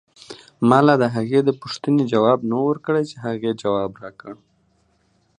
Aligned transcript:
مالا 0.69 0.95
دهغې 1.03 1.39
دپو 1.47 1.65
ښتنې 1.73 2.03
ته 2.05 2.09
ځواب 2.13 2.39
نه 2.49 2.55
و 2.57 2.63
ورکړی 2.69 3.03
چې 3.09 3.15
هغې 3.25 3.51